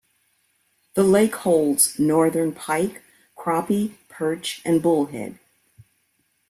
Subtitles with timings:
[0.95, 3.03] The lake holds Northern Pike,
[3.37, 5.37] crappie, perch, and Bull Head.